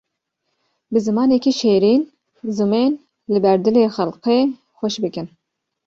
[0.91, 2.01] Bi zimanekî şêrîn
[2.55, 2.93] zimên
[3.31, 4.39] li ber dilê xelkê
[4.77, 5.27] xweş bikin.